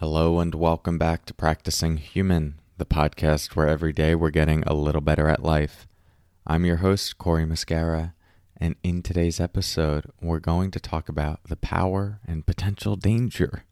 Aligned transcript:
Hello, 0.00 0.38
and 0.38 0.54
welcome 0.54 0.96
back 0.96 1.24
to 1.24 1.34
Practicing 1.34 1.96
Human, 1.96 2.60
the 2.76 2.86
podcast 2.86 3.56
where 3.56 3.66
every 3.66 3.92
day 3.92 4.14
we're 4.14 4.30
getting 4.30 4.62
a 4.62 4.72
little 4.72 5.00
better 5.00 5.28
at 5.28 5.42
life. 5.42 5.88
I'm 6.46 6.64
your 6.64 6.76
host, 6.76 7.18
Cory 7.18 7.44
Muscara, 7.44 8.14
and 8.56 8.76
in 8.84 9.02
today's 9.02 9.40
episode, 9.40 10.04
we're 10.20 10.38
going 10.38 10.70
to 10.70 10.78
talk 10.78 11.08
about 11.08 11.42
the 11.48 11.56
power 11.56 12.20
and 12.28 12.46
potential 12.46 12.94
danger 12.94 13.64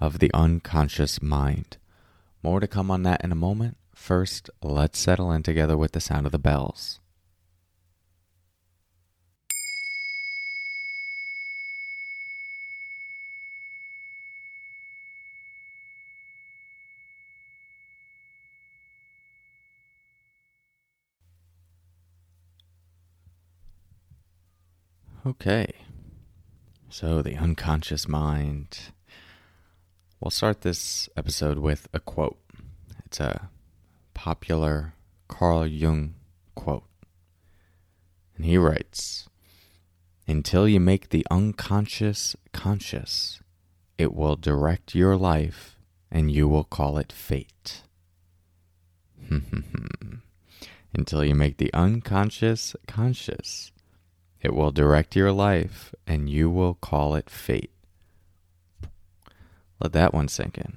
of 0.00 0.20
the 0.20 0.30
unconscious 0.32 1.20
mind. 1.20 1.76
More 2.42 2.60
to 2.60 2.66
come 2.66 2.90
on 2.90 3.02
that 3.02 3.22
in 3.22 3.30
a 3.30 3.34
moment. 3.34 3.76
First, 3.94 4.48
let's 4.62 4.98
settle 4.98 5.30
in 5.32 5.42
together 5.42 5.76
with 5.76 5.92
the 5.92 6.00
sound 6.00 6.24
of 6.24 6.32
the 6.32 6.38
bells. 6.38 6.98
Okay. 25.26 25.72
So, 26.90 27.22
the 27.22 27.36
unconscious 27.36 28.06
mind. 28.06 28.78
We'll 30.20 30.30
start 30.30 30.60
this 30.60 31.08
episode 31.16 31.58
with 31.58 31.88
a 31.94 32.00
quote. 32.00 32.38
It's 33.06 33.20
a 33.20 33.48
popular 34.12 34.92
Carl 35.26 35.66
Jung 35.66 36.16
quote. 36.54 36.84
And 38.36 38.44
he 38.44 38.58
writes 38.58 39.30
Until 40.28 40.68
you 40.68 40.78
make 40.78 41.08
the 41.08 41.26
unconscious 41.30 42.36
conscious, 42.52 43.40
it 43.96 44.12
will 44.12 44.36
direct 44.36 44.94
your 44.94 45.16
life 45.16 45.78
and 46.10 46.30
you 46.30 46.46
will 46.48 46.64
call 46.64 46.98
it 46.98 47.10
fate. 47.10 47.80
Until 50.94 51.24
you 51.24 51.34
make 51.34 51.56
the 51.56 51.72
unconscious 51.72 52.76
conscious, 52.86 53.72
it 54.44 54.54
will 54.54 54.70
direct 54.70 55.16
your 55.16 55.32
life, 55.32 55.94
and 56.06 56.28
you 56.28 56.50
will 56.50 56.74
call 56.74 57.14
it 57.14 57.30
fate. 57.30 57.70
Let 59.80 59.92
that 59.94 60.12
one 60.12 60.28
sink 60.28 60.58
in. 60.58 60.76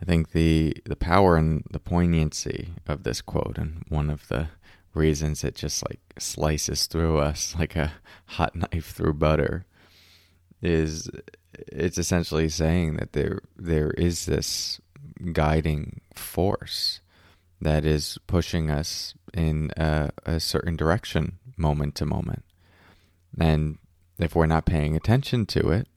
I 0.00 0.06
think 0.06 0.32
the 0.32 0.74
the 0.86 0.96
power 0.96 1.36
and 1.36 1.64
the 1.70 1.78
poignancy 1.78 2.70
of 2.88 3.02
this 3.02 3.20
quote, 3.20 3.58
and 3.58 3.84
one 3.88 4.08
of 4.08 4.28
the 4.28 4.48
reasons 4.94 5.44
it 5.44 5.54
just 5.54 5.84
like 5.88 6.00
slices 6.18 6.86
through 6.86 7.18
us 7.18 7.54
like 7.58 7.76
a 7.76 7.92
hot 8.24 8.56
knife 8.56 8.92
through 8.92 9.14
butter, 9.14 9.66
is 10.62 11.10
it's 11.54 11.98
essentially 11.98 12.48
saying 12.48 12.96
that 12.96 13.12
there 13.12 13.40
there 13.54 13.90
is 13.90 14.24
this 14.24 14.80
guiding 15.32 16.00
force 16.14 17.00
that 17.60 17.84
is 17.84 18.18
pushing 18.26 18.70
us 18.70 19.14
in 19.34 19.70
a, 19.76 20.10
a 20.24 20.40
certain 20.40 20.76
direction 20.76 21.38
moment 21.56 21.94
to 21.96 22.06
moment. 22.06 22.44
And 23.38 23.78
if 24.18 24.34
we're 24.34 24.46
not 24.46 24.66
paying 24.66 24.96
attention 24.96 25.46
to 25.46 25.70
it, 25.70 25.88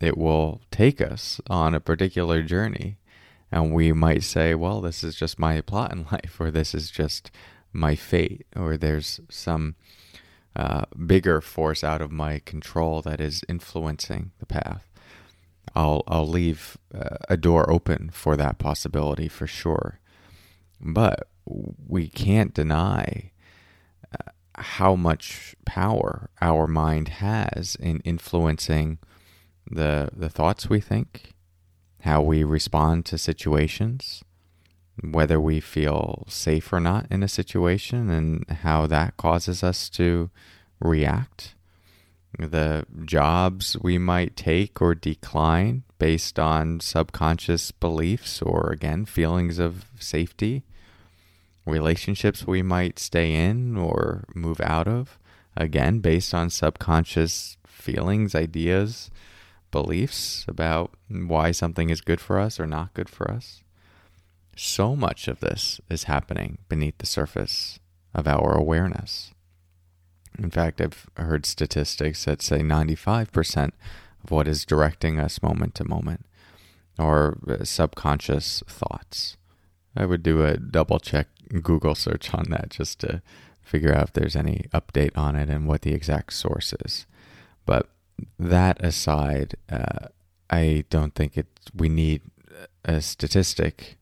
it 0.00 0.16
will 0.16 0.60
take 0.70 1.00
us 1.00 1.40
on 1.48 1.74
a 1.74 1.80
particular 1.80 2.42
journey. 2.42 2.98
And 3.50 3.72
we 3.72 3.92
might 3.92 4.22
say, 4.22 4.54
well, 4.54 4.80
this 4.80 5.02
is 5.02 5.16
just 5.16 5.38
my 5.38 5.60
plot 5.60 5.92
in 5.92 6.06
life, 6.12 6.36
or 6.38 6.50
this 6.50 6.74
is 6.74 6.90
just 6.90 7.30
my 7.72 7.94
fate, 7.94 8.46
or 8.54 8.76
there's 8.76 9.20
some 9.28 9.74
uh, 10.54 10.84
bigger 11.06 11.40
force 11.40 11.82
out 11.82 12.02
of 12.02 12.10
my 12.10 12.40
control 12.40 13.02
that 13.02 13.20
is 13.20 13.44
influencing 13.48 14.32
the 14.38 14.46
path. 14.46 14.84
I'll, 15.74 16.02
I'll 16.08 16.28
leave 16.28 16.78
uh, 16.94 17.16
a 17.28 17.36
door 17.36 17.70
open 17.70 18.10
for 18.10 18.36
that 18.36 18.58
possibility 18.58 19.28
for 19.28 19.46
sure. 19.46 20.00
But 20.80 21.28
we 21.44 22.08
can't 22.08 22.54
deny 22.54 23.32
how 24.60 24.94
much 24.94 25.54
power 25.64 26.30
our 26.40 26.66
mind 26.66 27.08
has 27.08 27.76
in 27.76 28.00
influencing 28.00 28.98
the 29.70 30.08
the 30.14 30.28
thoughts 30.28 30.68
we 30.68 30.80
think, 30.80 31.34
how 32.00 32.22
we 32.22 32.42
respond 32.44 33.04
to 33.06 33.18
situations, 33.18 34.22
whether 35.02 35.40
we 35.40 35.60
feel 35.60 36.24
safe 36.28 36.72
or 36.72 36.80
not 36.80 37.06
in 37.10 37.22
a 37.22 37.28
situation 37.28 38.10
and 38.10 38.48
how 38.48 38.86
that 38.86 39.16
causes 39.16 39.62
us 39.62 39.88
to 39.90 40.30
react, 40.80 41.54
the 42.38 42.84
jobs 43.04 43.76
we 43.82 43.98
might 43.98 44.36
take 44.36 44.80
or 44.80 44.94
decline 44.94 45.82
based 45.98 46.38
on 46.38 46.80
subconscious 46.80 47.70
beliefs 47.72 48.40
or 48.42 48.70
again 48.70 49.04
feelings 49.04 49.58
of 49.58 49.86
safety 49.98 50.62
relationships 51.68 52.46
we 52.46 52.62
might 52.62 52.98
stay 52.98 53.34
in 53.34 53.76
or 53.76 54.24
move 54.34 54.60
out 54.60 54.88
of, 54.88 55.18
again, 55.56 56.00
based 56.00 56.34
on 56.34 56.50
subconscious 56.50 57.56
feelings, 57.66 58.34
ideas, 58.34 59.10
beliefs 59.70 60.44
about 60.48 60.92
why 61.08 61.50
something 61.50 61.90
is 61.90 62.00
good 62.00 62.20
for 62.20 62.38
us 62.38 62.58
or 62.58 62.66
not 62.66 62.94
good 62.94 63.08
for 63.08 63.30
us. 63.30 63.62
So 64.56 64.96
much 64.96 65.28
of 65.28 65.40
this 65.40 65.80
is 65.88 66.04
happening 66.04 66.58
beneath 66.68 66.98
the 66.98 67.06
surface 67.06 67.78
of 68.14 68.26
our 68.26 68.56
awareness. 68.56 69.32
In 70.38 70.50
fact, 70.50 70.80
I've 70.80 71.06
heard 71.16 71.46
statistics 71.46 72.24
that 72.24 72.42
say 72.42 72.60
95% 72.60 73.72
of 74.24 74.30
what 74.30 74.48
is 74.48 74.64
directing 74.64 75.18
us 75.18 75.42
moment 75.42 75.74
to 75.76 75.84
moment 75.84 76.26
are 76.98 77.38
uh, 77.48 77.64
subconscious 77.64 78.62
thoughts. 78.66 79.36
I 79.98 80.06
would 80.06 80.22
do 80.22 80.44
a 80.44 80.56
double 80.56 81.00
check 81.00 81.26
Google 81.62 81.96
search 81.96 82.32
on 82.32 82.44
that 82.50 82.70
just 82.70 83.00
to 83.00 83.20
figure 83.60 83.92
out 83.92 84.04
if 84.04 84.12
there's 84.12 84.36
any 84.36 84.66
update 84.72 85.18
on 85.18 85.34
it 85.34 85.50
and 85.50 85.66
what 85.66 85.82
the 85.82 85.92
exact 85.92 86.32
source 86.32 86.72
is. 86.84 87.04
But 87.66 87.90
that 88.38 88.82
aside, 88.82 89.56
uh, 89.68 90.08
I 90.48 90.84
don't 90.88 91.14
think 91.14 91.36
it. 91.36 91.46
We 91.74 91.88
need 91.88 92.22
a 92.84 93.02
statistic 93.02 93.98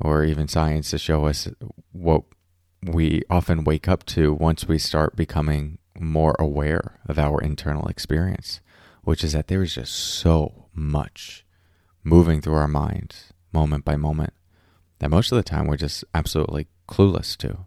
or 0.00 0.24
even 0.24 0.48
science 0.48 0.90
to 0.90 0.98
show 0.98 1.26
us 1.26 1.48
what 1.92 2.22
we 2.82 3.22
often 3.28 3.62
wake 3.62 3.88
up 3.88 4.06
to 4.06 4.32
once 4.32 4.66
we 4.66 4.78
start 4.78 5.16
becoming 5.16 5.78
more 5.98 6.34
aware 6.38 6.98
of 7.06 7.18
our 7.18 7.40
internal 7.42 7.86
experience, 7.88 8.60
which 9.04 9.22
is 9.22 9.34
that 9.34 9.48
there 9.48 9.62
is 9.62 9.74
just 9.74 9.94
so 9.94 10.68
much 10.72 11.44
moving 12.02 12.40
through 12.40 12.54
our 12.54 12.68
minds 12.68 13.34
moment 13.52 13.84
by 13.84 13.96
moment 13.96 14.32
that 15.00 15.10
most 15.10 15.32
of 15.32 15.36
the 15.36 15.42
time 15.42 15.66
we're 15.66 15.76
just 15.76 16.04
absolutely 16.14 16.68
clueless 16.88 17.36
to. 17.38 17.66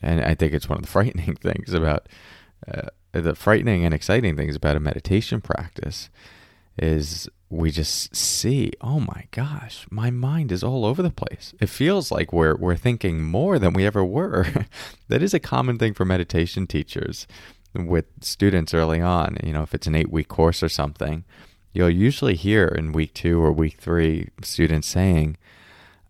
And 0.00 0.22
I 0.22 0.34
think 0.34 0.52
it's 0.52 0.68
one 0.68 0.78
of 0.78 0.84
the 0.84 0.90
frightening 0.90 1.34
things 1.36 1.72
about 1.72 2.08
uh, 2.66 2.88
the 3.12 3.34
frightening 3.34 3.84
and 3.84 3.92
exciting 3.92 4.36
things 4.36 4.56
about 4.56 4.76
a 4.76 4.80
meditation 4.80 5.40
practice 5.40 6.08
is 6.78 7.28
we 7.50 7.70
just 7.70 8.16
see, 8.16 8.72
oh 8.80 8.98
my 8.98 9.26
gosh, 9.30 9.86
my 9.90 10.10
mind 10.10 10.50
is 10.50 10.64
all 10.64 10.86
over 10.86 11.02
the 11.02 11.10
place. 11.10 11.52
It 11.60 11.68
feels 11.68 12.10
like 12.10 12.32
we're 12.32 12.56
we're 12.56 12.76
thinking 12.76 13.22
more 13.22 13.58
than 13.58 13.74
we 13.74 13.84
ever 13.84 14.02
were. 14.02 14.46
that 15.08 15.22
is 15.22 15.34
a 15.34 15.40
common 15.40 15.78
thing 15.78 15.92
for 15.92 16.06
meditation 16.06 16.66
teachers 16.66 17.26
with 17.74 18.06
students 18.22 18.72
early 18.72 19.00
on. 19.00 19.36
You 19.42 19.52
know, 19.52 19.62
if 19.62 19.74
it's 19.74 19.86
an 19.86 19.94
eight 19.94 20.10
week 20.10 20.28
course 20.28 20.62
or 20.62 20.70
something, 20.70 21.24
you'll 21.74 21.90
usually 21.90 22.36
hear 22.36 22.68
in 22.68 22.92
week 22.92 23.12
two 23.12 23.42
or 23.42 23.52
week 23.52 23.78
three 23.78 24.30
students 24.42 24.88
saying, 24.88 25.36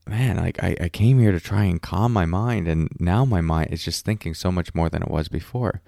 man, 0.06 0.36
like 0.36 0.62
I, 0.62 0.76
I 0.80 0.88
came 0.88 1.18
here 1.18 1.32
to 1.32 1.40
try 1.40 1.64
and 1.64 1.80
calm 1.80 2.12
my 2.12 2.26
mind, 2.26 2.68
and 2.68 2.88
now 2.98 3.24
my 3.24 3.40
mind 3.40 3.72
is 3.72 3.84
just 3.84 4.04
thinking 4.04 4.34
so 4.34 4.50
much 4.50 4.74
more 4.74 4.88
than 4.88 5.02
it 5.02 5.10
was 5.10 5.28
before. 5.28 5.80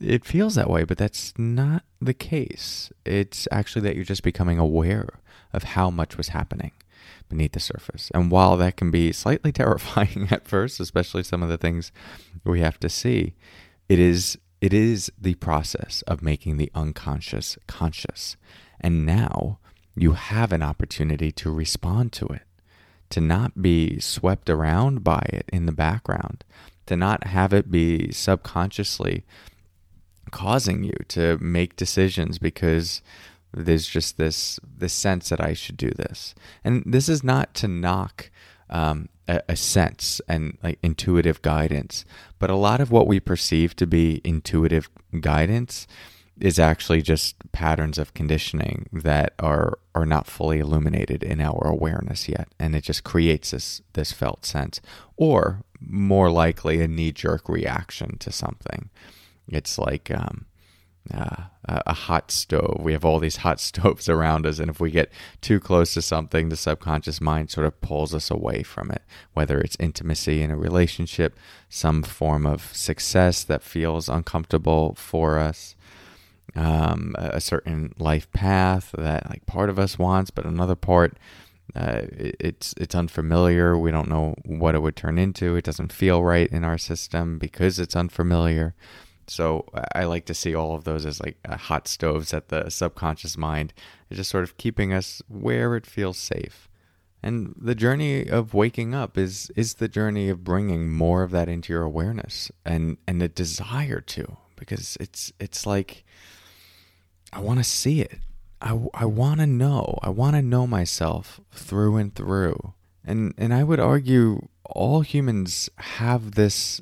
It 0.00 0.24
feels 0.24 0.54
that 0.54 0.70
way, 0.70 0.84
but 0.84 0.98
that's 0.98 1.32
not 1.38 1.84
the 2.00 2.14
case. 2.14 2.92
It's 3.04 3.48
actually 3.50 3.82
that 3.82 3.96
you're 3.96 4.04
just 4.04 4.22
becoming 4.22 4.58
aware 4.58 5.08
of 5.52 5.62
how 5.64 5.90
much 5.90 6.16
was 6.16 6.28
happening 6.28 6.72
beneath 7.28 7.52
the 7.52 7.60
surface. 7.60 8.10
And 8.14 8.30
while 8.30 8.56
that 8.56 8.76
can 8.76 8.90
be 8.90 9.12
slightly 9.12 9.52
terrifying 9.60 10.28
at 10.30 10.46
first, 10.46 10.80
especially 10.80 11.22
some 11.22 11.42
of 11.42 11.48
the 11.48 11.58
things 11.58 11.92
we 12.44 12.60
have 12.60 12.78
to 12.80 12.88
see, 12.88 13.34
it 13.88 13.98
is 13.98 14.38
it 14.60 14.72
is 14.72 15.10
the 15.20 15.34
process 15.34 16.02
of 16.02 16.22
making 16.22 16.56
the 16.56 16.70
unconscious 16.74 17.58
conscious. 17.66 18.36
And 18.80 19.04
now 19.04 19.58
you 19.96 20.12
have 20.12 20.52
an 20.52 20.62
opportunity 20.62 21.32
to 21.32 21.50
respond 21.50 22.12
to 22.12 22.26
it 22.26 22.42
to 23.12 23.20
not 23.20 23.60
be 23.60 24.00
swept 24.00 24.48
around 24.48 25.04
by 25.04 25.22
it 25.28 25.44
in 25.52 25.66
the 25.66 25.72
background, 25.72 26.44
to 26.86 26.96
not 26.96 27.26
have 27.26 27.52
it 27.52 27.70
be 27.70 28.10
subconsciously 28.10 29.22
causing 30.30 30.82
you 30.82 30.94
to 31.08 31.36
make 31.36 31.76
decisions 31.76 32.38
because 32.38 33.02
there's 33.52 33.86
just 33.86 34.16
this 34.16 34.58
this 34.78 34.94
sense 34.94 35.28
that 35.28 35.42
I 35.42 35.52
should 35.52 35.76
do 35.76 35.90
this. 35.90 36.34
And 36.64 36.82
this 36.86 37.10
is 37.10 37.22
not 37.22 37.52
to 37.56 37.68
knock 37.68 38.30
um, 38.70 39.10
a, 39.28 39.42
a, 39.46 39.56
sense 39.56 40.22
and 40.26 40.56
like 40.62 40.78
intuitive 40.82 41.42
guidance, 41.42 42.06
but 42.38 42.48
a 42.48 42.56
lot 42.56 42.80
of 42.80 42.90
what 42.90 43.06
we 43.06 43.20
perceive 43.20 43.76
to 43.76 43.86
be 43.86 44.22
intuitive 44.24 44.88
guidance 45.20 45.86
is 46.42 46.58
actually 46.58 47.00
just 47.02 47.36
patterns 47.52 47.98
of 47.98 48.14
conditioning 48.14 48.88
that 48.92 49.32
are 49.38 49.78
are 49.94 50.06
not 50.06 50.26
fully 50.26 50.58
illuminated 50.58 51.22
in 51.22 51.40
our 51.40 51.66
awareness 51.66 52.28
yet 52.28 52.48
and 52.58 52.74
it 52.74 52.82
just 52.82 53.04
creates 53.04 53.52
this 53.52 53.82
this 53.92 54.12
felt 54.12 54.44
sense 54.44 54.80
or 55.16 55.62
more 55.80 56.30
likely 56.30 56.80
a 56.80 56.88
knee 56.88 57.12
jerk 57.12 57.48
reaction 57.48 58.16
to 58.18 58.32
something 58.32 58.90
it's 59.48 59.78
like 59.78 60.10
um, 60.10 60.46
uh, 61.12 61.44
a 61.66 61.92
hot 61.92 62.30
stove. 62.30 62.78
We 62.80 62.92
have 62.92 63.04
all 63.04 63.18
these 63.18 63.36
hot 63.36 63.60
stoves 63.70 64.08
around 64.08 64.46
us, 64.46 64.58
and 64.58 64.70
if 64.70 64.80
we 64.80 64.90
get 64.90 65.10
too 65.40 65.60
close 65.60 65.94
to 65.94 66.02
something, 66.02 66.48
the 66.48 66.56
subconscious 66.56 67.20
mind 67.20 67.50
sort 67.50 67.66
of 67.66 67.80
pulls 67.80 68.14
us 68.14 68.30
away 68.30 68.62
from 68.62 68.90
it. 68.90 69.02
Whether 69.32 69.60
it's 69.60 69.76
intimacy 69.80 70.42
in 70.42 70.50
a 70.50 70.56
relationship, 70.56 71.36
some 71.68 72.02
form 72.02 72.46
of 72.46 72.74
success 72.74 73.42
that 73.44 73.62
feels 73.62 74.08
uncomfortable 74.08 74.94
for 74.94 75.38
us, 75.38 75.74
um, 76.54 77.14
a 77.18 77.40
certain 77.40 77.94
life 77.98 78.30
path 78.32 78.94
that 78.96 79.28
like 79.30 79.46
part 79.46 79.70
of 79.70 79.78
us 79.78 79.98
wants, 79.98 80.30
but 80.30 80.44
another 80.44 80.76
part. 80.76 81.18
Uh, 81.74 82.02
it's 82.12 82.74
it's 82.76 82.94
unfamiliar. 82.94 83.78
We 83.78 83.90
don't 83.90 84.08
know 84.08 84.34
what 84.44 84.74
it 84.74 84.80
would 84.80 84.96
turn 84.96 85.16
into. 85.16 85.56
It 85.56 85.64
doesn't 85.64 85.92
feel 85.92 86.22
right 86.22 86.50
in 86.50 86.64
our 86.64 86.76
system 86.76 87.38
because 87.38 87.78
it's 87.78 87.96
unfamiliar. 87.96 88.74
So 89.26 89.64
I 89.94 90.04
like 90.04 90.26
to 90.26 90.34
see 90.34 90.54
all 90.54 90.74
of 90.74 90.84
those 90.84 91.06
as 91.06 91.20
like 91.20 91.38
uh, 91.48 91.56
hot 91.56 91.88
stoves 91.88 92.34
at 92.34 92.48
the 92.48 92.68
subconscious 92.68 93.38
mind, 93.38 93.72
it's 94.10 94.18
just 94.18 94.30
sort 94.30 94.44
of 94.44 94.58
keeping 94.58 94.92
us 94.92 95.22
where 95.28 95.76
it 95.76 95.86
feels 95.86 96.18
safe. 96.18 96.68
And 97.22 97.54
the 97.56 97.76
journey 97.76 98.28
of 98.28 98.52
waking 98.52 98.94
up 98.94 99.16
is 99.16 99.50
is 99.56 99.74
the 99.74 99.88
journey 99.88 100.28
of 100.28 100.44
bringing 100.44 100.90
more 100.90 101.22
of 101.22 101.30
that 101.30 101.48
into 101.48 101.72
your 101.72 101.82
awareness 101.82 102.50
and 102.64 102.98
and 103.06 103.22
the 103.22 103.28
desire 103.28 104.00
to 104.00 104.36
because 104.66 104.96
it's 105.00 105.32
it's 105.40 105.66
like 105.66 106.04
I 107.32 107.40
want 107.40 107.58
to 107.58 107.64
see 107.64 108.00
it. 108.00 108.18
I, 108.60 108.78
I 108.94 109.06
want 109.06 109.40
to 109.40 109.46
know. 109.46 109.98
I 110.02 110.10
want 110.10 110.36
to 110.36 110.42
know 110.42 110.66
myself 110.66 111.40
through 111.50 111.96
and 111.96 112.14
through. 112.14 112.74
And 113.04 113.34
and 113.36 113.52
I 113.52 113.64
would 113.64 113.80
argue 113.80 114.48
all 114.64 115.00
humans 115.00 115.68
have 115.76 116.32
this 116.32 116.80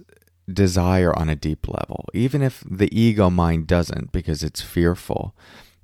desire 0.52 1.16
on 1.18 1.28
a 1.28 1.36
deep 1.36 1.68
level, 1.68 2.06
even 2.12 2.42
if 2.42 2.62
the 2.68 2.94
ego 2.98 3.30
mind 3.30 3.66
doesn't 3.66 4.12
because 4.12 4.42
it's 4.42 4.60
fearful. 4.60 5.34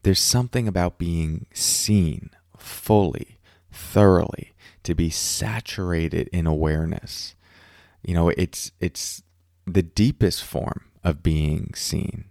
There's 0.02 0.20
something 0.20 0.68
about 0.68 0.98
being 0.98 1.46
seen 1.52 2.30
fully, 2.56 3.38
thoroughly, 3.72 4.52
to 4.82 4.94
be 4.94 5.10
saturated 5.10 6.28
in 6.28 6.46
awareness. 6.46 7.34
You 8.02 8.14
know, 8.14 8.28
it's 8.28 8.70
it's 8.80 9.22
the 9.66 9.82
deepest 9.82 10.44
form 10.44 10.84
of 11.06 11.22
being 11.22 11.72
seen. 11.74 12.26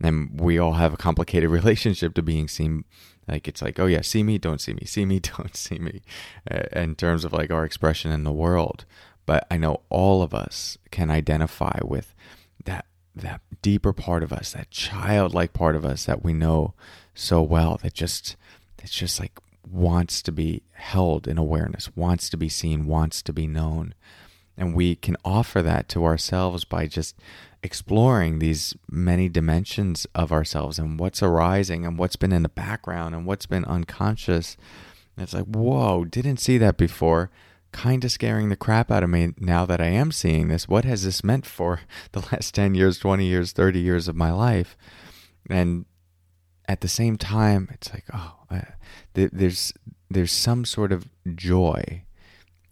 And 0.00 0.40
we 0.40 0.58
all 0.58 0.74
have 0.74 0.92
a 0.92 0.98
complicated 0.98 1.50
relationship 1.58 2.14
to 2.14 2.22
being 2.22 2.48
seen. 2.48 2.84
Like 3.26 3.48
it's 3.48 3.62
like, 3.62 3.78
oh 3.78 3.86
yeah, 3.86 4.00
see 4.00 4.22
me, 4.22 4.38
don't 4.38 4.60
see 4.60 4.72
me, 4.74 4.84
see 4.84 5.04
me, 5.04 5.20
don't 5.36 5.56
see 5.56 5.78
me, 5.78 6.02
uh, 6.50 6.62
in 6.72 6.94
terms 6.94 7.24
of 7.24 7.32
like 7.32 7.50
our 7.50 7.64
expression 7.64 8.10
in 8.12 8.24
the 8.24 8.32
world 8.32 8.84
but 9.28 9.46
I 9.50 9.58
know 9.58 9.82
all 9.90 10.22
of 10.22 10.32
us 10.32 10.78
can 10.90 11.10
identify 11.10 11.80
with 11.84 12.14
that 12.64 12.86
that 13.14 13.42
deeper 13.60 13.92
part 13.92 14.22
of 14.22 14.32
us, 14.32 14.52
that 14.52 14.70
childlike 14.70 15.52
part 15.52 15.76
of 15.76 15.84
us 15.84 16.06
that 16.06 16.24
we 16.24 16.32
know 16.32 16.72
so 17.14 17.42
well 17.42 17.78
that 17.82 17.92
just 17.92 18.36
that 18.78 18.90
just 18.90 19.20
like 19.20 19.38
wants 19.70 20.22
to 20.22 20.32
be 20.32 20.62
held 20.72 21.28
in 21.28 21.36
awareness, 21.36 21.94
wants 21.94 22.30
to 22.30 22.38
be 22.38 22.48
seen, 22.48 22.86
wants 22.86 23.20
to 23.20 23.34
be 23.34 23.46
known. 23.46 23.92
And 24.58 24.74
we 24.74 24.96
can 24.96 25.16
offer 25.24 25.62
that 25.62 25.88
to 25.90 26.04
ourselves 26.04 26.64
by 26.64 26.86
just 26.86 27.16
exploring 27.62 28.38
these 28.38 28.74
many 28.90 29.28
dimensions 29.28 30.06
of 30.14 30.30
ourselves 30.32 30.78
and 30.78 30.98
what's 30.98 31.22
arising 31.22 31.86
and 31.86 31.98
what's 31.98 32.16
been 32.16 32.32
in 32.32 32.42
the 32.42 32.48
background 32.48 33.14
and 33.14 33.24
what's 33.24 33.46
been 33.46 33.64
unconscious. 33.64 34.56
And 35.16 35.22
it's 35.22 35.32
like, 35.32 35.46
whoa, 35.46 36.04
didn't 36.04 36.38
see 36.38 36.58
that 36.58 36.76
before 36.76 37.30
kind 37.72 38.04
of 38.04 38.10
scaring 38.10 38.48
the 38.48 38.56
crap 38.56 38.90
out 38.90 39.02
of 39.02 39.10
me 39.10 39.32
now 39.38 39.66
that 39.66 39.80
I 39.80 39.86
am 39.86 40.10
seeing 40.10 40.48
this. 40.48 40.68
What 40.68 40.84
has 40.84 41.04
this 41.04 41.22
meant 41.22 41.46
for 41.46 41.80
the 42.12 42.26
last 42.32 42.54
10 42.54 42.74
years, 42.74 42.98
20 42.98 43.24
years, 43.24 43.52
30 43.52 43.78
years 43.78 44.08
of 44.08 44.16
my 44.16 44.32
life? 44.32 44.76
And 45.48 45.86
at 46.66 46.80
the 46.80 46.88
same 46.88 47.16
time, 47.16 47.68
it's 47.72 47.92
like, 47.92 48.04
oh, 48.12 48.34
uh, 48.50 48.60
th- 49.14 49.30
there's 49.32 49.72
there's 50.10 50.32
some 50.32 50.64
sort 50.64 50.92
of 50.92 51.06
joy 51.34 52.02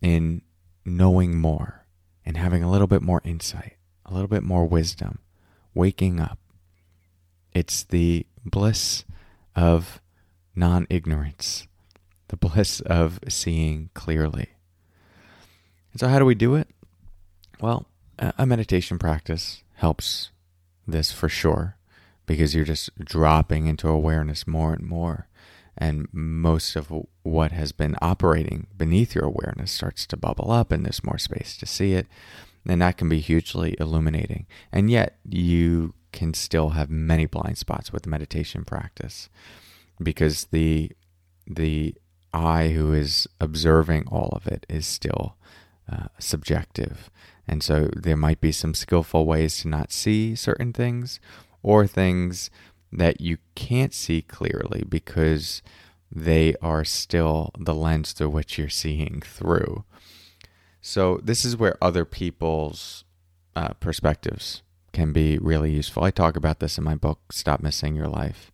in 0.00 0.42
knowing 0.86 1.38
more 1.38 1.86
and 2.24 2.36
having 2.36 2.62
a 2.62 2.70
little 2.70 2.86
bit 2.86 3.02
more 3.02 3.20
insight, 3.24 3.76
a 4.04 4.12
little 4.14 4.28
bit 4.28 4.42
more 4.42 4.64
wisdom, 4.66 5.18
waking 5.74 6.20
up. 6.20 6.38
It's 7.52 7.84
the 7.84 8.26
bliss 8.44 9.04
of 9.54 10.00
non 10.54 10.86
ignorance, 10.88 11.66
the 12.28 12.36
bliss 12.36 12.80
of 12.80 13.18
seeing 13.28 13.90
clearly. 13.94 14.50
And 15.92 16.00
so, 16.00 16.08
how 16.08 16.18
do 16.18 16.24
we 16.24 16.34
do 16.34 16.54
it? 16.54 16.68
Well, 17.60 17.86
a 18.18 18.46
meditation 18.46 18.98
practice 18.98 19.62
helps 19.74 20.30
this 20.86 21.12
for 21.12 21.28
sure 21.28 21.76
because 22.26 22.54
you're 22.54 22.64
just 22.64 22.90
dropping 22.98 23.66
into 23.66 23.88
awareness 23.88 24.46
more 24.46 24.72
and 24.72 24.86
more. 24.86 25.28
And 25.78 26.08
most 26.12 26.76
of 26.76 26.92
what 27.22 27.52
has 27.52 27.72
been 27.72 27.96
operating 28.00 28.66
beneath 28.76 29.14
your 29.14 29.24
awareness 29.24 29.70
starts 29.70 30.06
to 30.06 30.16
bubble 30.16 30.50
up, 30.50 30.72
and 30.72 30.84
there's 30.84 31.04
more 31.04 31.18
space 31.18 31.56
to 31.58 31.66
see 31.66 31.92
it. 31.92 32.06
And 32.66 32.82
that 32.82 32.96
can 32.96 33.08
be 33.08 33.20
hugely 33.20 33.76
illuminating. 33.78 34.46
And 34.72 34.90
yet, 34.90 35.18
you 35.28 35.94
can 36.12 36.34
still 36.34 36.70
have 36.70 36.88
many 36.90 37.26
blind 37.26 37.58
spots 37.58 37.92
with 37.92 38.06
meditation 38.06 38.64
practice 38.64 39.28
because 40.02 40.46
the 40.46 40.90
the 41.46 41.94
eye 42.32 42.68
who 42.68 42.92
is 42.92 43.28
observing 43.40 44.06
all 44.08 44.30
of 44.32 44.46
it 44.46 44.66
is 44.68 44.86
still 44.86 45.36
uh, 45.90 46.06
subjective. 46.18 47.10
And 47.46 47.62
so 47.62 47.88
there 47.94 48.16
might 48.16 48.40
be 48.40 48.52
some 48.52 48.74
skillful 48.74 49.24
ways 49.26 49.60
to 49.60 49.68
not 49.68 49.92
see 49.92 50.34
certain 50.34 50.72
things 50.72 51.20
or 51.62 51.86
things 51.86 52.50
that 52.92 53.20
you 53.20 53.38
can't 53.54 53.92
see 53.92 54.22
clearly 54.22 54.84
because 54.88 55.62
they 56.10 56.54
are 56.62 56.84
still 56.84 57.50
the 57.58 57.74
lens 57.74 58.12
through 58.12 58.30
which 58.30 58.58
you're 58.58 58.68
seeing 58.68 59.22
through. 59.24 59.84
So, 60.80 61.20
this 61.22 61.44
is 61.44 61.56
where 61.56 61.76
other 61.82 62.04
people's 62.04 63.04
uh, 63.56 63.70
perspectives 63.80 64.62
can 64.92 65.12
be 65.12 65.36
really 65.38 65.72
useful. 65.72 66.04
I 66.04 66.10
talk 66.10 66.36
about 66.36 66.60
this 66.60 66.78
in 66.78 66.84
my 66.84 66.94
book, 66.94 67.32
Stop 67.32 67.60
Missing 67.60 67.96
Your 67.96 68.08
Life, 68.08 68.52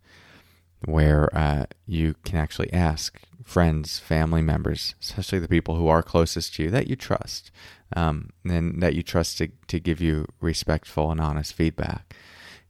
where 0.86 1.28
uh, 1.36 1.66
you 1.86 2.14
can 2.24 2.38
actually 2.38 2.72
ask 2.72 3.20
friends, 3.44 3.98
family 3.98 4.42
members, 4.42 4.94
especially 5.00 5.38
the 5.38 5.48
people 5.48 5.76
who 5.76 5.88
are 5.88 6.02
closest 6.02 6.54
to 6.54 6.64
you 6.64 6.70
that 6.70 6.88
you 6.88 6.96
trust, 6.96 7.50
um, 7.94 8.30
and 8.44 8.82
that 8.82 8.94
you 8.94 9.02
trust 9.02 9.38
to, 9.38 9.48
to 9.68 9.78
give 9.78 10.00
you 10.00 10.26
respectful 10.40 11.10
and 11.10 11.20
honest 11.20 11.52
feedback. 11.52 12.14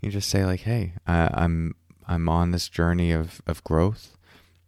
You 0.03 0.11
just 0.11 0.29
say 0.29 0.45
like, 0.45 0.61
"Hey, 0.61 0.95
uh, 1.07 1.31
I'm 1.33 1.75
I'm 2.07 2.29
on 2.29 2.51
this 2.51 2.69
journey 2.69 3.13
of 3.13 3.41
of 3.47 3.65
growth, 3.65 4.17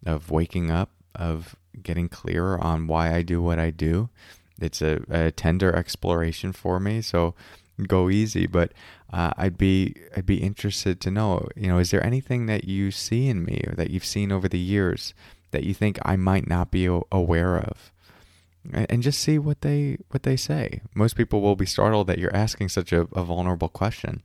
of 0.07 0.31
waking 0.31 0.71
up, 0.71 0.91
of 1.14 1.57
getting 1.83 2.09
clearer 2.09 2.59
on 2.59 2.87
why 2.87 3.14
I 3.14 3.23
do 3.23 3.43
what 3.43 3.59
I 3.59 3.71
do. 3.71 4.09
It's 4.61 4.81
a, 4.81 5.03
a 5.11 5.31
tender 5.33 5.75
exploration 5.75 6.53
for 6.53 6.81
me, 6.81 7.03
so." 7.03 7.35
go 7.88 8.09
easy 8.09 8.47
but 8.47 8.71
uh, 9.12 9.33
i'd 9.37 9.59
be 9.59 9.93
i'd 10.17 10.25
be 10.25 10.37
interested 10.37 11.00
to 11.00 11.11
know 11.11 11.45
you 11.57 11.67
know 11.67 11.79
is 11.79 11.91
there 11.91 12.07
anything 12.07 12.47
that 12.47 12.62
you 12.62 12.93
see 12.93 13.26
in 13.26 13.45
me 13.45 13.64
or 13.67 13.75
that 13.75 13.91
you've 13.91 14.05
seen 14.05 14.31
over 14.31 14.49
the 14.49 14.61
years 14.61 15.12
that 15.55 15.62
you 15.62 15.73
think 15.73 15.99
I 16.03 16.17
might 16.17 16.49
not 16.49 16.73
be 16.73 16.85
aware 16.87 17.57
of 17.57 17.93
and 18.73 19.03
just 19.03 19.21
see 19.21 19.38
what 19.38 19.61
they 19.61 19.99
what 20.11 20.25
they 20.25 20.37
say. 20.37 20.81
Most 20.95 21.17
people 21.17 21.41
will 21.41 21.55
be 21.55 21.67
startled 21.67 22.09
that 22.09 22.19
you're 22.19 22.35
asking 22.35 22.71
such 22.71 22.93
a, 22.93 23.03
a 23.12 23.23
vulnerable 23.23 23.69
question. 23.69 24.23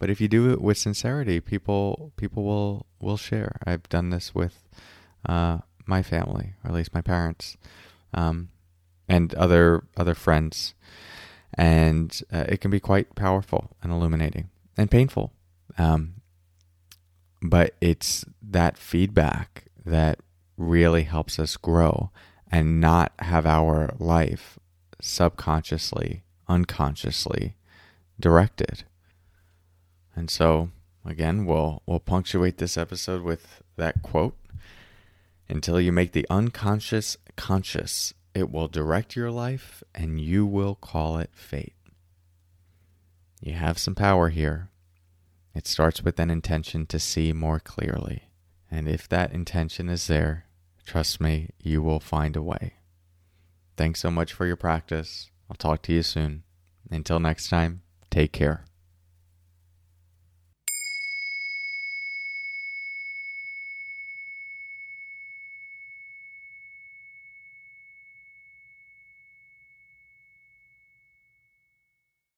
But 0.00 0.08
if 0.08 0.20
you 0.20 0.28
do 0.28 0.50
it 0.50 0.62
with 0.62 0.78
sincerity, 0.78 1.40
people 1.40 2.12
people 2.16 2.42
will 2.42 2.86
will 2.98 3.18
share. 3.18 3.56
I've 3.64 3.88
done 3.90 4.08
this 4.08 4.34
with 4.34 4.64
uh, 5.28 5.58
my 5.86 6.02
family, 6.02 6.54
or 6.64 6.70
at 6.70 6.74
least 6.74 6.94
my 6.94 7.02
parents, 7.02 7.58
um, 8.14 8.48
and 9.08 9.32
other 9.34 9.84
other 9.98 10.14
friends, 10.14 10.74
and 11.54 12.18
uh, 12.32 12.46
it 12.48 12.62
can 12.62 12.70
be 12.70 12.80
quite 12.80 13.14
powerful 13.14 13.76
and 13.82 13.92
illuminating 13.92 14.48
and 14.76 14.90
painful. 14.90 15.34
Um, 15.76 16.14
but 17.42 17.74
it's 17.82 18.24
that 18.42 18.78
feedback 18.78 19.66
that 19.84 20.18
really 20.56 21.02
helps 21.02 21.38
us 21.38 21.58
grow 21.58 22.10
and 22.50 22.80
not 22.80 23.12
have 23.18 23.44
our 23.44 23.94
life 23.98 24.58
subconsciously, 25.00 26.24
unconsciously 26.48 27.56
directed. 28.18 28.84
And 30.20 30.28
so, 30.28 30.68
again, 31.02 31.46
we'll 31.46 31.82
we'll 31.86 31.98
punctuate 31.98 32.58
this 32.58 32.76
episode 32.76 33.22
with 33.22 33.62
that 33.78 34.02
quote. 34.02 34.36
Until 35.48 35.80
you 35.80 35.92
make 35.92 36.12
the 36.12 36.26
unconscious 36.28 37.16
conscious, 37.36 38.12
it 38.34 38.50
will 38.50 38.68
direct 38.68 39.16
your 39.16 39.30
life 39.30 39.82
and 39.94 40.20
you 40.20 40.44
will 40.44 40.74
call 40.74 41.16
it 41.16 41.30
fate. 41.32 41.72
You 43.40 43.54
have 43.54 43.78
some 43.78 43.94
power 43.94 44.28
here. 44.28 44.68
It 45.54 45.66
starts 45.66 46.02
with 46.02 46.20
an 46.20 46.28
intention 46.28 46.84
to 46.88 46.98
see 46.98 47.32
more 47.32 47.58
clearly. 47.58 48.24
And 48.70 48.86
if 48.86 49.08
that 49.08 49.32
intention 49.32 49.88
is 49.88 50.06
there, 50.06 50.44
trust 50.84 51.18
me, 51.18 51.48
you 51.62 51.80
will 51.80 51.98
find 51.98 52.36
a 52.36 52.42
way. 52.42 52.74
Thanks 53.78 54.00
so 54.00 54.10
much 54.10 54.34
for 54.34 54.44
your 54.44 54.56
practice. 54.56 55.30
I'll 55.48 55.56
talk 55.56 55.80
to 55.84 55.94
you 55.94 56.02
soon. 56.02 56.42
Until 56.90 57.20
next 57.20 57.48
time, 57.48 57.80
take 58.10 58.32
care. 58.32 58.66